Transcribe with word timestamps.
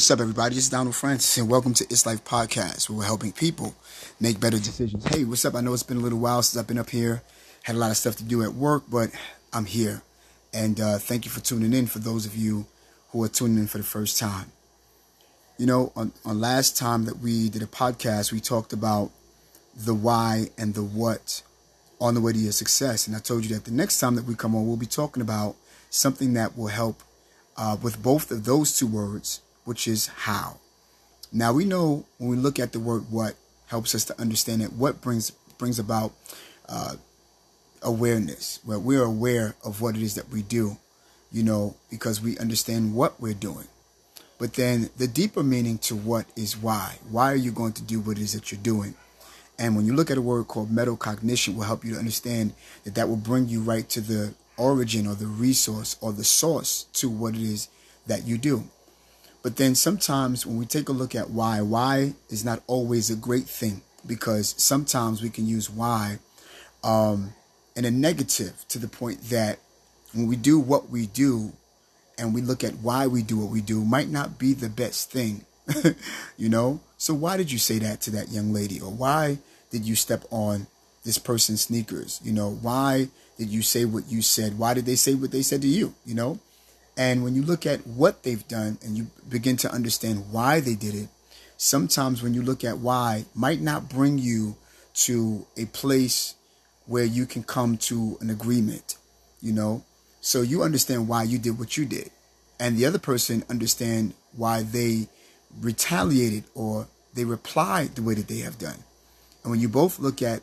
What's 0.00 0.10
up, 0.10 0.20
everybody? 0.20 0.56
It's 0.56 0.70
Donald 0.70 0.96
Francis, 0.96 1.36
and 1.36 1.50
welcome 1.50 1.74
to 1.74 1.84
It's 1.90 2.06
Life 2.06 2.24
Podcast, 2.24 2.88
where 2.88 3.00
we're 3.00 3.04
helping 3.04 3.32
people 3.32 3.74
make 4.18 4.40
better 4.40 4.56
decisions. 4.56 5.04
Hey, 5.04 5.24
what's 5.24 5.44
up? 5.44 5.54
I 5.54 5.60
know 5.60 5.74
it's 5.74 5.82
been 5.82 5.98
a 5.98 6.00
little 6.00 6.18
while 6.18 6.42
since 6.42 6.58
I've 6.58 6.66
been 6.66 6.78
up 6.78 6.88
here. 6.88 7.20
Had 7.64 7.76
a 7.76 7.78
lot 7.78 7.90
of 7.90 7.98
stuff 7.98 8.16
to 8.16 8.24
do 8.24 8.42
at 8.42 8.54
work, 8.54 8.84
but 8.88 9.10
I'm 9.52 9.66
here. 9.66 10.00
And 10.54 10.80
uh, 10.80 10.96
thank 10.96 11.26
you 11.26 11.30
for 11.30 11.40
tuning 11.40 11.74
in 11.74 11.86
for 11.86 11.98
those 11.98 12.24
of 12.24 12.34
you 12.34 12.64
who 13.10 13.22
are 13.22 13.28
tuning 13.28 13.58
in 13.58 13.66
for 13.66 13.76
the 13.76 13.84
first 13.84 14.18
time. 14.18 14.52
You 15.58 15.66
know, 15.66 15.92
on, 15.94 16.12
on 16.24 16.40
last 16.40 16.78
time 16.78 17.04
that 17.04 17.18
we 17.18 17.50
did 17.50 17.62
a 17.62 17.66
podcast, 17.66 18.32
we 18.32 18.40
talked 18.40 18.72
about 18.72 19.10
the 19.76 19.92
why 19.92 20.48
and 20.56 20.72
the 20.72 20.82
what 20.82 21.42
on 22.00 22.14
the 22.14 22.22
way 22.22 22.32
to 22.32 22.38
your 22.38 22.52
success. 22.52 23.06
And 23.06 23.14
I 23.14 23.18
told 23.18 23.44
you 23.44 23.54
that 23.54 23.66
the 23.66 23.70
next 23.70 24.00
time 24.00 24.14
that 24.14 24.24
we 24.24 24.34
come 24.34 24.54
on, 24.54 24.66
we'll 24.66 24.78
be 24.78 24.86
talking 24.86 25.20
about 25.20 25.56
something 25.90 26.32
that 26.32 26.56
will 26.56 26.68
help 26.68 27.02
uh, 27.58 27.76
with 27.82 28.02
both 28.02 28.30
of 28.30 28.46
those 28.46 28.74
two 28.74 28.86
words, 28.86 29.42
which 29.70 29.86
is 29.86 30.08
how. 30.08 30.56
Now 31.32 31.52
we 31.52 31.64
know 31.64 32.04
when 32.18 32.28
we 32.28 32.36
look 32.36 32.58
at 32.58 32.72
the 32.72 32.80
word 32.80 33.04
what 33.08 33.36
helps 33.68 33.94
us 33.94 34.04
to 34.06 34.20
understand 34.20 34.62
it, 34.62 34.72
what 34.72 35.00
brings 35.00 35.30
brings 35.58 35.78
about 35.78 36.10
uh, 36.68 36.96
awareness, 37.80 38.58
where 38.64 38.80
we're 38.80 39.04
aware 39.04 39.54
of 39.64 39.80
what 39.80 39.94
it 39.94 40.02
is 40.02 40.16
that 40.16 40.28
we 40.28 40.42
do, 40.42 40.76
you 41.30 41.44
know, 41.44 41.76
because 41.88 42.20
we 42.20 42.36
understand 42.38 42.96
what 42.96 43.20
we're 43.20 43.32
doing. 43.32 43.68
But 44.40 44.54
then 44.54 44.90
the 44.96 45.06
deeper 45.06 45.44
meaning 45.44 45.78
to 45.86 45.94
what 45.94 46.26
is 46.34 46.56
why. 46.56 46.96
Why 47.08 47.30
are 47.30 47.36
you 47.36 47.52
going 47.52 47.74
to 47.74 47.82
do 47.84 48.00
what 48.00 48.18
it 48.18 48.22
is 48.22 48.32
that 48.32 48.50
you're 48.50 48.60
doing? 48.60 48.94
And 49.56 49.76
when 49.76 49.86
you 49.86 49.94
look 49.94 50.10
at 50.10 50.18
a 50.18 50.22
word 50.22 50.48
called 50.48 50.70
metacognition, 50.70 51.54
will 51.54 51.62
help 51.62 51.84
you 51.84 51.92
to 51.92 51.98
understand 52.00 52.54
that 52.82 52.96
that 52.96 53.08
will 53.08 53.14
bring 53.30 53.48
you 53.48 53.60
right 53.60 53.88
to 53.90 54.00
the 54.00 54.34
origin 54.56 55.06
or 55.06 55.14
the 55.14 55.28
resource 55.28 55.96
or 56.00 56.12
the 56.12 56.24
source 56.24 56.86
to 56.94 57.08
what 57.08 57.36
it 57.36 57.42
is 57.42 57.68
that 58.08 58.26
you 58.26 58.36
do. 58.36 58.64
But 59.42 59.56
then 59.56 59.74
sometimes 59.74 60.44
when 60.44 60.58
we 60.58 60.66
take 60.66 60.88
a 60.88 60.92
look 60.92 61.14
at 61.14 61.30
why, 61.30 61.60
why 61.62 62.14
is 62.28 62.44
not 62.44 62.62
always 62.66 63.10
a 63.10 63.16
great 63.16 63.46
thing 63.46 63.82
because 64.06 64.54
sometimes 64.58 65.22
we 65.22 65.30
can 65.30 65.46
use 65.46 65.70
why 65.70 66.18
um, 66.84 67.32
in 67.76 67.84
a 67.84 67.90
negative 67.90 68.64
to 68.68 68.78
the 68.78 68.88
point 68.88 69.22
that 69.30 69.58
when 70.12 70.26
we 70.26 70.36
do 70.36 70.58
what 70.58 70.90
we 70.90 71.06
do 71.06 71.52
and 72.18 72.34
we 72.34 72.42
look 72.42 72.62
at 72.64 72.74
why 72.74 73.06
we 73.06 73.22
do 73.22 73.38
what 73.38 73.50
we 73.50 73.60
do 73.60 73.84
might 73.84 74.08
not 74.08 74.38
be 74.38 74.52
the 74.52 74.68
best 74.68 75.10
thing, 75.10 75.44
you 76.36 76.48
know? 76.48 76.80
So 76.98 77.14
why 77.14 77.36
did 77.36 77.50
you 77.50 77.58
say 77.58 77.78
that 77.78 78.00
to 78.02 78.10
that 78.12 78.30
young 78.30 78.52
lady? 78.52 78.80
Or 78.80 78.90
why 78.90 79.38
did 79.70 79.84
you 79.86 79.94
step 79.94 80.24
on 80.30 80.66
this 81.04 81.16
person's 81.16 81.62
sneakers? 81.62 82.20
You 82.22 82.32
know, 82.32 82.50
why 82.50 83.08
did 83.38 83.48
you 83.48 83.62
say 83.62 83.86
what 83.86 84.10
you 84.10 84.20
said? 84.20 84.58
Why 84.58 84.74
did 84.74 84.84
they 84.84 84.96
say 84.96 85.14
what 85.14 85.30
they 85.30 85.42
said 85.42 85.62
to 85.62 85.68
you? 85.68 85.94
You 86.04 86.14
know? 86.14 86.40
And 87.00 87.24
when 87.24 87.34
you 87.34 87.40
look 87.40 87.64
at 87.64 87.86
what 87.86 88.24
they've 88.24 88.46
done 88.46 88.76
and 88.82 88.94
you 88.94 89.06
begin 89.26 89.56
to 89.58 89.72
understand 89.72 90.30
why 90.30 90.60
they 90.60 90.74
did 90.74 90.94
it, 90.94 91.08
sometimes 91.56 92.22
when 92.22 92.34
you 92.34 92.42
look 92.42 92.62
at 92.62 92.76
why 92.76 93.24
might 93.34 93.62
not 93.62 93.88
bring 93.88 94.18
you 94.18 94.56
to 95.06 95.46
a 95.56 95.64
place 95.64 96.34
where 96.84 97.06
you 97.06 97.24
can 97.24 97.42
come 97.42 97.78
to 97.78 98.18
an 98.20 98.28
agreement, 98.28 98.98
you 99.40 99.50
know? 99.50 99.82
So 100.20 100.42
you 100.42 100.62
understand 100.62 101.08
why 101.08 101.22
you 101.22 101.38
did 101.38 101.58
what 101.58 101.78
you 101.78 101.86
did. 101.86 102.10
And 102.58 102.76
the 102.76 102.84
other 102.84 102.98
person 102.98 103.44
understand 103.48 104.12
why 104.36 104.62
they 104.62 105.08
retaliated 105.58 106.44
or 106.54 106.86
they 107.14 107.24
replied 107.24 107.94
the 107.94 108.02
way 108.02 108.12
that 108.12 108.28
they 108.28 108.40
have 108.40 108.58
done. 108.58 108.84
And 109.42 109.50
when 109.50 109.60
you 109.60 109.70
both 109.70 110.00
look 110.00 110.20
at 110.20 110.42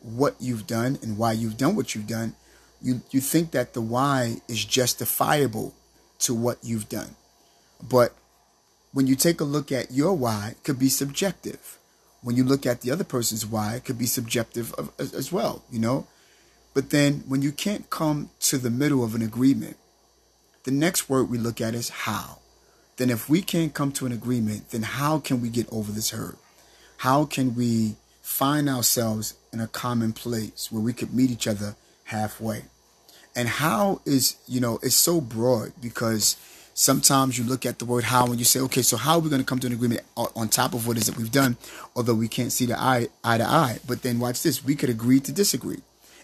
what 0.00 0.36
you've 0.40 0.66
done 0.66 0.98
and 1.02 1.18
why 1.18 1.32
you've 1.32 1.58
done 1.58 1.76
what 1.76 1.94
you've 1.94 2.06
done, 2.06 2.36
you, 2.80 3.02
you 3.10 3.20
think 3.20 3.50
that 3.50 3.74
the 3.74 3.82
why 3.82 4.36
is 4.48 4.64
justifiable 4.64 5.74
to 6.20 6.34
what 6.34 6.58
you've 6.62 6.88
done. 6.88 7.14
But 7.82 8.14
when 8.92 9.06
you 9.06 9.16
take 9.16 9.40
a 9.40 9.44
look 9.44 9.72
at 9.72 9.90
your 9.90 10.14
why, 10.14 10.50
it 10.52 10.64
could 10.64 10.78
be 10.78 10.88
subjective. 10.88 11.78
When 12.22 12.36
you 12.36 12.44
look 12.44 12.66
at 12.66 12.82
the 12.82 12.90
other 12.90 13.04
person's 13.04 13.46
why, 13.46 13.74
it 13.74 13.84
could 13.84 13.98
be 13.98 14.06
subjective 14.06 14.74
as 14.98 15.32
well, 15.32 15.62
you 15.70 15.78
know? 15.78 16.06
But 16.74 16.90
then 16.90 17.24
when 17.26 17.42
you 17.42 17.52
can't 17.52 17.88
come 17.90 18.30
to 18.40 18.58
the 18.58 18.70
middle 18.70 19.02
of 19.02 19.14
an 19.14 19.22
agreement, 19.22 19.76
the 20.64 20.70
next 20.70 21.08
word 21.08 21.30
we 21.30 21.38
look 21.38 21.60
at 21.60 21.74
is 21.74 21.88
how. 21.88 22.38
Then 22.96 23.10
if 23.10 23.28
we 23.28 23.40
can't 23.40 23.72
come 23.72 23.92
to 23.92 24.06
an 24.06 24.12
agreement, 24.12 24.70
then 24.70 24.82
how 24.82 25.18
can 25.18 25.40
we 25.40 25.48
get 25.48 25.72
over 25.72 25.90
this 25.90 26.10
hurt? 26.10 26.36
How 26.98 27.24
can 27.24 27.54
we 27.56 27.96
find 28.20 28.68
ourselves 28.68 29.34
in 29.52 29.60
a 29.60 29.66
common 29.66 30.12
place 30.12 30.68
where 30.70 30.82
we 30.82 30.92
could 30.92 31.12
meet 31.12 31.30
each 31.30 31.46
other 31.46 31.74
halfway. 32.04 32.62
And 33.36 33.48
how 33.48 34.00
is, 34.04 34.36
you 34.48 34.60
know, 34.60 34.78
it's 34.82 34.96
so 34.96 35.20
broad 35.20 35.72
because 35.80 36.36
sometimes 36.74 37.38
you 37.38 37.44
look 37.44 37.64
at 37.64 37.78
the 37.78 37.84
word 37.84 38.04
how 38.04 38.26
and 38.26 38.38
you 38.38 38.44
say, 38.44 38.60
okay, 38.60 38.82
so 38.82 38.96
how 38.96 39.14
are 39.14 39.18
we 39.20 39.30
going 39.30 39.42
to 39.42 39.46
come 39.46 39.58
to 39.60 39.66
an 39.66 39.72
agreement 39.72 40.02
on 40.16 40.48
top 40.48 40.74
of 40.74 40.86
what 40.86 40.96
is 40.96 41.06
that 41.06 41.16
we've 41.16 41.32
done, 41.32 41.56
although 41.94 42.14
we 42.14 42.28
can't 42.28 42.52
see 42.52 42.66
the 42.66 42.78
eye, 42.78 43.08
eye 43.22 43.38
to 43.38 43.44
eye. 43.44 43.78
But 43.86 44.02
then 44.02 44.18
watch 44.18 44.42
this, 44.42 44.64
we 44.64 44.74
could 44.74 44.90
agree 44.90 45.20
to 45.20 45.32
disagree 45.32 45.82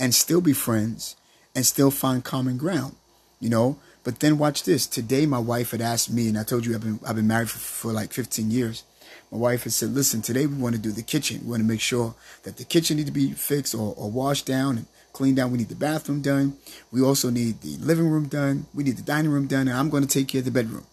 and 0.00 0.14
still 0.14 0.40
be 0.40 0.52
friends 0.52 1.16
and 1.54 1.64
still 1.64 1.90
find 1.90 2.24
common 2.24 2.56
ground, 2.56 2.96
you 3.40 3.48
know? 3.48 3.78
But 4.04 4.20
then 4.20 4.38
watch 4.38 4.62
this. 4.62 4.86
Today, 4.86 5.26
my 5.26 5.38
wife 5.38 5.72
had 5.72 5.80
asked 5.80 6.10
me, 6.10 6.28
and 6.28 6.38
I 6.38 6.42
told 6.42 6.64
you 6.64 6.74
I've 6.74 6.80
been, 6.80 6.98
I've 7.06 7.16
been 7.16 7.26
married 7.26 7.50
for, 7.50 7.58
for 7.58 7.92
like 7.92 8.12
15 8.12 8.50
years 8.50 8.84
my 9.30 9.38
wife 9.38 9.64
had 9.64 9.72
said, 9.72 9.90
listen, 9.90 10.22
today 10.22 10.46
we 10.46 10.54
want 10.54 10.74
to 10.74 10.80
do 10.80 10.90
the 10.90 11.02
kitchen. 11.02 11.40
We 11.42 11.50
want 11.50 11.62
to 11.62 11.68
make 11.68 11.80
sure 11.80 12.14
that 12.44 12.56
the 12.56 12.64
kitchen 12.64 12.96
needs 12.96 13.08
to 13.08 13.12
be 13.12 13.32
fixed 13.32 13.74
or, 13.74 13.94
or 13.96 14.10
washed 14.10 14.46
down 14.46 14.78
and 14.78 14.86
cleaned 15.12 15.36
down. 15.36 15.50
We 15.50 15.58
need 15.58 15.68
the 15.68 15.74
bathroom 15.74 16.22
done. 16.22 16.56
We 16.90 17.02
also 17.02 17.30
need 17.30 17.60
the 17.60 17.76
living 17.78 18.08
room 18.08 18.28
done. 18.28 18.66
We 18.74 18.84
need 18.84 18.96
the 18.96 19.02
dining 19.02 19.30
room 19.30 19.46
done. 19.46 19.68
And 19.68 19.76
I'm 19.76 19.90
going 19.90 20.02
to 20.02 20.08
take 20.08 20.28
care 20.28 20.40
of 20.40 20.44
the 20.44 20.50
bedroom. 20.50 20.86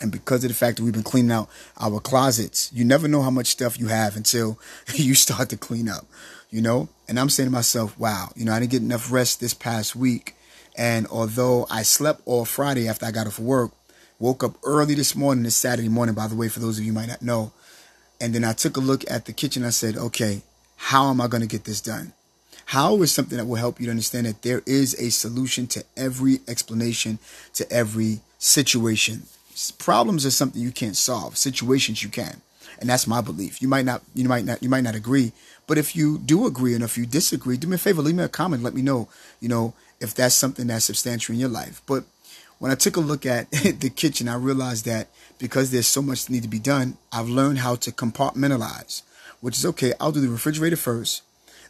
And 0.00 0.10
because 0.10 0.42
of 0.42 0.48
the 0.48 0.54
fact 0.54 0.78
that 0.78 0.82
we've 0.82 0.92
been 0.92 1.02
cleaning 1.02 1.30
out 1.30 1.48
our 1.78 2.00
closets, 2.00 2.70
you 2.72 2.84
never 2.84 3.06
know 3.06 3.22
how 3.22 3.30
much 3.30 3.46
stuff 3.46 3.78
you 3.78 3.88
have 3.88 4.16
until 4.16 4.58
you 4.94 5.14
start 5.14 5.48
to 5.50 5.56
clean 5.56 5.88
up, 5.88 6.06
you 6.50 6.60
know? 6.60 6.88
And 7.08 7.20
I'm 7.20 7.28
saying 7.28 7.48
to 7.48 7.52
myself, 7.52 7.98
wow, 7.98 8.30
you 8.34 8.44
know, 8.44 8.52
I 8.52 8.60
didn't 8.60 8.72
get 8.72 8.82
enough 8.82 9.12
rest 9.12 9.40
this 9.40 9.54
past 9.54 9.94
week. 9.94 10.34
And 10.76 11.06
although 11.08 11.66
I 11.70 11.82
slept 11.82 12.22
all 12.24 12.44
Friday 12.44 12.88
after 12.88 13.06
I 13.06 13.10
got 13.10 13.26
off 13.26 13.38
work, 13.38 13.72
Woke 14.22 14.44
up 14.44 14.56
early 14.62 14.94
this 14.94 15.16
morning, 15.16 15.42
this 15.42 15.56
Saturday 15.56 15.88
morning, 15.88 16.14
by 16.14 16.28
the 16.28 16.36
way, 16.36 16.48
for 16.48 16.60
those 16.60 16.78
of 16.78 16.84
you 16.84 16.92
might 16.92 17.08
not 17.08 17.22
know. 17.22 17.50
And 18.20 18.32
then 18.32 18.44
I 18.44 18.52
took 18.52 18.76
a 18.76 18.80
look 18.80 19.02
at 19.10 19.24
the 19.24 19.32
kitchen. 19.32 19.64
I 19.64 19.70
said, 19.70 19.96
okay, 19.96 20.42
how 20.76 21.10
am 21.10 21.20
I 21.20 21.26
going 21.26 21.40
to 21.40 21.48
get 21.48 21.64
this 21.64 21.80
done? 21.80 22.12
How 22.72 23.02
is 23.02 23.12
something 23.12 23.36
that 23.36 23.44
will 23.44 23.56
help 23.56 23.80
you 23.80 23.84
to 23.84 23.90
understand 23.90 24.24
that 24.24 24.40
there 24.40 24.62
is 24.64 24.94
a 24.94 25.10
solution 25.10 25.66
to 25.66 25.84
every 25.94 26.40
explanation, 26.48 27.18
to 27.52 27.70
every 27.70 28.20
situation. 28.38 29.24
Problems 29.76 30.24
are 30.24 30.30
something 30.30 30.62
you 30.62 30.72
can't 30.72 30.96
solve. 30.96 31.36
Situations 31.36 32.02
you 32.02 32.08
can. 32.08 32.40
And 32.80 32.88
that's 32.88 33.06
my 33.06 33.20
belief. 33.20 33.60
You 33.60 33.68
might 33.68 33.84
not, 33.84 34.00
you 34.14 34.26
might 34.26 34.46
not, 34.46 34.62
you 34.62 34.70
might 34.70 34.84
not 34.84 34.94
agree, 34.94 35.32
but 35.66 35.76
if 35.76 35.94
you 35.94 36.16
do 36.16 36.46
agree 36.46 36.74
and 36.74 36.82
if 36.82 36.96
you 36.96 37.04
disagree, 37.04 37.58
do 37.58 37.66
me 37.66 37.74
a 37.74 37.78
favor, 37.78 38.00
leave 38.00 38.14
me 38.14 38.24
a 38.24 38.28
comment, 38.30 38.62
let 38.62 38.72
me 38.72 38.80
know, 38.80 39.06
you 39.38 39.50
know, 39.50 39.74
if 40.00 40.14
that's 40.14 40.34
something 40.34 40.68
that's 40.68 40.86
substantial 40.86 41.34
in 41.34 41.40
your 41.40 41.50
life. 41.50 41.82
But 41.84 42.04
when 42.58 42.72
I 42.72 42.74
took 42.74 42.96
a 42.96 43.00
look 43.00 43.26
at 43.26 43.50
the 43.80 43.92
kitchen, 43.94 44.28
I 44.28 44.36
realized 44.36 44.86
that 44.86 45.08
because 45.38 45.72
there's 45.72 45.86
so 45.86 46.00
much 46.00 46.24
that 46.24 46.32
need 46.32 46.44
to 46.44 46.48
be 46.48 46.58
done, 46.58 46.96
I've 47.12 47.28
learned 47.28 47.58
how 47.58 47.74
to 47.74 47.92
compartmentalize, 47.92 49.02
which 49.42 49.58
is 49.58 49.66
okay. 49.66 49.92
I'll 50.00 50.10
do 50.10 50.22
the 50.22 50.30
refrigerator 50.30 50.76
first, 50.76 51.20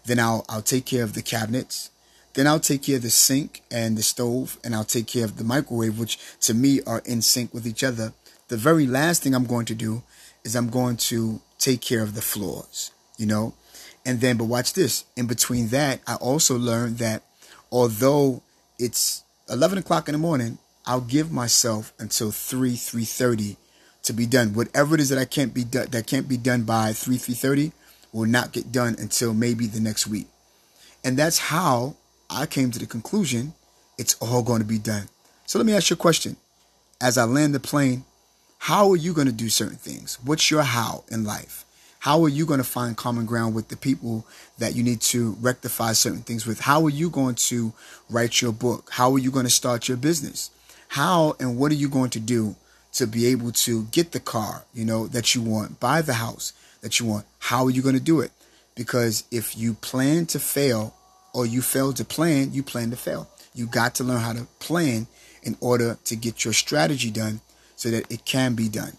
then 0.04 0.18
I'll 0.18 0.44
I'll 0.48 0.62
take 0.62 0.84
care 0.84 1.04
of 1.04 1.14
the 1.14 1.22
cabinets, 1.22 1.90
then 2.34 2.46
I'll 2.46 2.60
take 2.60 2.82
care 2.82 2.96
of 2.96 3.02
the 3.02 3.10
sink 3.10 3.62
and 3.70 3.96
the 3.96 4.02
stove, 4.02 4.58
and 4.64 4.74
I'll 4.74 4.84
take 4.84 5.06
care 5.06 5.24
of 5.24 5.36
the 5.36 5.44
microwave, 5.44 5.98
which 5.98 6.18
to 6.40 6.54
me 6.54 6.80
are 6.86 7.02
in 7.04 7.22
sync 7.22 7.52
with 7.52 7.66
each 7.66 7.84
other. 7.84 8.12
The 8.48 8.56
very 8.56 8.86
last 8.86 9.22
thing 9.22 9.34
I'm 9.34 9.46
going 9.46 9.66
to 9.66 9.74
do 9.74 10.02
is 10.44 10.56
I'm 10.56 10.70
going 10.70 10.96
to 10.96 11.40
take 11.58 11.80
care 11.80 12.02
of 12.02 12.14
the 12.14 12.22
floors, 12.22 12.90
you 13.16 13.26
know? 13.26 13.54
And 14.04 14.20
then, 14.20 14.36
but 14.36 14.44
watch 14.44 14.72
this. 14.72 15.04
In 15.16 15.26
between 15.26 15.68
that, 15.68 16.00
I 16.06 16.16
also 16.16 16.58
learned 16.58 16.98
that 16.98 17.22
although 17.70 18.42
it's 18.78 19.22
11 19.48 19.78
o'clock 19.78 20.08
in 20.08 20.12
the 20.12 20.18
morning, 20.18 20.58
I'll 20.84 21.00
give 21.00 21.30
myself 21.30 21.92
until 21.98 22.32
3, 22.32 22.72
3.30 22.72 23.56
to 24.02 24.12
be 24.12 24.26
done. 24.26 24.54
Whatever 24.54 24.96
it 24.96 25.00
is 25.00 25.08
that 25.10 25.18
I 25.18 25.24
can't 25.24 25.54
be 25.54 25.62
done, 25.64 25.86
that 25.90 26.06
can't 26.06 26.28
be 26.28 26.36
done 26.36 26.64
by 26.64 26.92
3, 26.92 27.16
3.30 27.16 27.72
will 28.12 28.26
not 28.26 28.52
get 28.52 28.72
done 28.72 28.96
until 28.98 29.34
maybe 29.34 29.66
the 29.66 29.80
next 29.80 30.06
week. 30.06 30.26
And 31.04 31.16
that's 31.16 31.38
how 31.38 31.96
I 32.30 32.46
came 32.46 32.70
to 32.70 32.78
the 32.78 32.86
conclusion 32.86 33.54
it's 33.98 34.14
all 34.20 34.42
going 34.42 34.60
to 34.60 34.66
be 34.66 34.78
done. 34.78 35.08
So 35.46 35.58
let 35.58 35.66
me 35.66 35.74
ask 35.74 35.90
you 35.90 35.94
a 35.94 35.96
question. 35.96 36.36
As 37.00 37.18
I 37.18 37.24
land 37.24 37.54
the 37.54 37.60
plane, 37.60 38.04
how 38.58 38.90
are 38.90 38.96
you 38.96 39.12
going 39.12 39.26
to 39.26 39.32
do 39.32 39.48
certain 39.48 39.76
things? 39.76 40.18
What's 40.24 40.50
your 40.50 40.62
how 40.62 41.04
in 41.10 41.24
life? 41.24 41.64
How 42.00 42.22
are 42.24 42.28
you 42.28 42.46
going 42.46 42.58
to 42.58 42.64
find 42.64 42.96
common 42.96 43.26
ground 43.26 43.54
with 43.54 43.68
the 43.68 43.76
people 43.76 44.26
that 44.58 44.74
you 44.74 44.82
need 44.82 45.00
to 45.02 45.36
rectify 45.40 45.92
certain 45.92 46.22
things 46.22 46.46
with? 46.46 46.60
How 46.60 46.84
are 46.84 46.90
you 46.90 47.10
going 47.10 47.36
to 47.36 47.72
write 48.08 48.40
your 48.40 48.52
book? 48.52 48.90
How 48.92 49.12
are 49.12 49.18
you 49.18 49.30
going 49.30 49.46
to 49.46 49.50
start 49.50 49.88
your 49.88 49.96
business? 49.96 50.50
how 50.92 51.34
and 51.40 51.56
what 51.56 51.72
are 51.72 51.76
you 51.76 51.88
going 51.88 52.10
to 52.10 52.20
do 52.20 52.54
to 52.92 53.06
be 53.06 53.26
able 53.26 53.50
to 53.50 53.84
get 53.84 54.12
the 54.12 54.20
car, 54.20 54.64
you 54.74 54.84
know, 54.84 55.06
that 55.06 55.34
you 55.34 55.40
want, 55.40 55.80
buy 55.80 56.02
the 56.02 56.12
house 56.12 56.52
that 56.82 57.00
you 57.00 57.06
want? 57.06 57.24
How 57.38 57.64
are 57.64 57.70
you 57.70 57.80
going 57.80 57.94
to 57.94 58.00
do 58.00 58.20
it? 58.20 58.32
Because 58.74 59.24
if 59.30 59.56
you 59.56 59.74
plan 59.74 60.26
to 60.26 60.38
fail 60.38 60.94
or 61.32 61.46
you 61.46 61.62
fail 61.62 61.92
to 61.94 62.04
plan, 62.04 62.52
you 62.52 62.62
plan 62.62 62.90
to 62.90 62.96
fail. 62.96 63.28
You 63.54 63.66
got 63.66 63.94
to 63.96 64.04
learn 64.04 64.20
how 64.20 64.32
to 64.32 64.46
plan 64.58 65.06
in 65.42 65.56
order 65.60 65.98
to 66.04 66.16
get 66.16 66.44
your 66.44 66.54
strategy 66.54 67.10
done 67.10 67.40
so 67.76 67.90
that 67.90 68.10
it 68.10 68.24
can 68.24 68.54
be 68.54 68.68
done. 68.68 68.96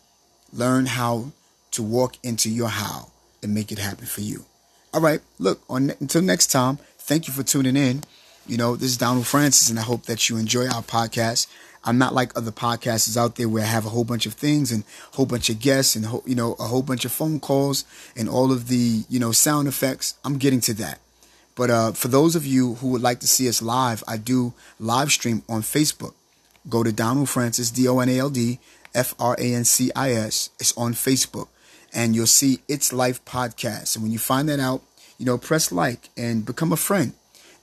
Learn 0.52 0.86
how 0.86 1.32
to 1.72 1.84
walk 1.84 2.18
into 2.24 2.50
your 2.50 2.70
how 2.70 3.10
and 3.42 3.54
make 3.54 3.72
it 3.72 3.80
happen 3.80 4.06
for 4.06 4.22
you. 4.22 4.46
All 4.94 5.02
right, 5.02 5.22
look, 5.40 5.62
on 5.70 5.92
until 6.00 6.22
next 6.22 6.48
time, 6.48 6.78
thank 7.00 7.28
you 7.28 7.34
for 7.34 7.44
tuning 7.44 7.76
in. 7.76 8.04
You 8.46 8.58
know, 8.58 8.76
this 8.76 8.92
is 8.92 8.98
Donald 8.98 9.26
Francis, 9.26 9.70
and 9.70 9.80
I 9.80 9.84
hope 9.84 10.06
that 10.06 10.30
you 10.30 10.38
enjoy 10.38 10.68
our 10.68 10.84
podcast. 10.84 11.48
I'm 11.86 11.98
not 11.98 12.14
like 12.14 12.36
other 12.38 12.52
podcasters 12.52 13.18
out 13.18 13.36
there 13.36 13.50
where 13.50 13.64
I 13.64 13.68
have 13.68 13.86
a 13.86 13.90
whole 13.90 14.06
bunch 14.06 14.26
of 14.26 14.34
things 14.34 14.72
and 14.72 14.84
a 15.12 15.16
whole 15.16 15.26
bunch 15.26 15.50
of 15.50 15.60
guests 15.60 15.96
and 15.96 16.06
you 16.26 16.36
know 16.36 16.54
a 16.54 16.64
whole 16.64 16.82
bunch 16.82 17.04
of 17.06 17.12
phone 17.12 17.40
calls 17.40 17.84
and 18.16 18.30
all 18.30 18.52
of 18.52 18.68
the 18.68 19.04
you 19.10 19.20
know 19.20 19.32
sound 19.32 19.68
effects. 19.68 20.16
I'm 20.24 20.38
getting 20.38 20.62
to 20.62 20.74
that. 20.76 21.00
But 21.56 21.70
uh, 21.70 21.92
for 21.92 22.08
those 22.08 22.36
of 22.36 22.46
you 22.46 22.76
who 22.76 22.88
would 22.90 23.02
like 23.02 23.20
to 23.20 23.28
see 23.28 23.48
us 23.48 23.62
live, 23.62 24.04
I 24.08 24.18
do 24.18 24.54
live 24.80 25.12
stream 25.12 25.44
on 25.48 25.62
Facebook. 25.62 26.14
Go 26.68 26.84
to 26.84 26.92
Donald 26.92 27.30
Francis, 27.30 27.70
D 27.70 27.88
O 27.88 28.00
N 28.00 28.10
A 28.10 28.20
L 28.20 28.30
D 28.30 28.60
F 28.96 29.14
R 29.20 29.36
A 29.38 29.54
N 29.54 29.66
C 29.66 29.92
I 29.96 30.12
S. 30.12 30.50
It's 30.60 30.76
on 30.78 30.94
Facebook, 30.94 31.50
and 31.94 32.16
you'll 32.16 32.28
see 32.28 32.62
It's 32.68 32.94
Life 32.94 33.24
podcast. 33.26 33.96
And 33.96 34.04
when 34.04 34.12
you 34.12 34.20
find 34.20 34.48
that 34.50 34.60
out, 34.60 34.82
you 35.18 35.26
know, 35.26 35.38
press 35.38 35.72
like 35.72 36.10
and 36.18 36.46
become 36.46 36.72
a 36.72 36.78
friend 36.78 37.14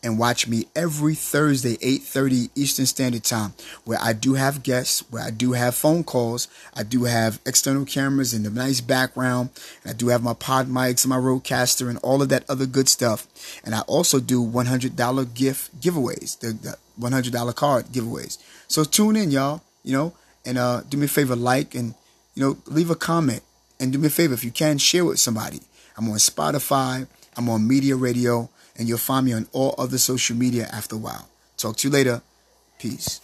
and 0.03 0.19
watch 0.19 0.49
me 0.49 0.67
every 0.75 1.15
Thursday, 1.15 1.77
8:30 1.83 2.51
Eastern 2.55 2.87
Standard 2.87 3.25
Time, 3.25 3.53
where 3.85 3.99
I 4.01 4.13
do 4.13 4.35
have 4.35 4.63
guests, 4.63 5.03
where 5.11 5.23
I 5.23 5.31
do 5.31 5.53
have 5.53 5.75
phone 5.75 6.05
calls, 6.05 6.49
I 6.75 6.83
do 6.83 7.05
have 7.05 7.41
external 7.45 7.85
cameras 7.85 8.33
and 8.33 8.47
a 8.47 8.51
nice 8.51 8.81
background, 8.81 9.51
and 9.83 9.91
I 9.91 9.95
do 9.95 10.09
have 10.09 10.23
my 10.23 10.35
pod 10.35 10.69
mics 10.69 11.05
and 11.05 11.11
my 11.11 11.19
RODECaster 11.19 11.89
and 11.89 11.99
all 11.99 12.23
of 12.23 12.31
that 12.31 12.49
other 12.49 12.67
good 12.67 12.89
stuff. 12.89 13.27
And 13.65 13.75
I 13.75 13.81
also 13.83 14.21
do 14.21 14.43
$100 14.43 15.35
gift 15.35 15.81
giveaways, 15.81 16.39
the, 16.39 16.53
the 16.53 16.79
$100 16.99 17.55
card 17.55 17.87
giveaways. 17.87 18.39
So 18.69 18.85
tune 18.85 19.17
in, 19.17 19.31
y'all, 19.31 19.63
you 19.83 19.93
know, 19.93 20.15
and 20.47 20.57
uh, 20.57 20.83
do 20.89 20.97
me 20.97 21.07
a 21.07 21.09
favor, 21.09 21.37
like 21.37 21.75
and 21.75 21.95
you 22.35 22.43
know, 22.43 22.59
leave 22.67 22.91
a 22.91 22.95
comment, 22.95 23.43
and 23.79 23.93
do 23.93 23.99
me 23.99 24.07
a 24.07 24.11
favor 24.11 24.33
if 24.33 24.45
you 24.45 24.51
can 24.51 24.79
share 24.79 25.05
with 25.05 25.21
somebody. 25.21 25.61
I'm 25.97 26.09
on 26.09 26.17
Spotify, 26.17 27.07
I'm 27.37 27.51
on 27.51 27.69
Media 27.69 27.97
Radio 27.97 28.49
and 28.81 28.89
you'll 28.89 28.99
find 28.99 29.27
me 29.27 29.35
on 29.35 29.47
all 29.53 29.75
other 29.77 29.99
social 29.99 30.35
media 30.35 30.67
after 30.73 30.97
a 30.97 30.99
while. 30.99 31.29
Talk 31.59 31.77
to 31.77 31.89
you 31.89 31.93
later. 31.93 32.23
Peace. 32.79 33.21